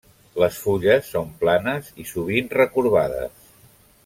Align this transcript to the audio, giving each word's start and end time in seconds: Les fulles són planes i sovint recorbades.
Les 0.43 0.55
fulles 0.61 1.11
són 1.17 1.29
planes 1.43 1.93
i 2.05 2.09
sovint 2.15 2.53
recorbades. 2.63 3.49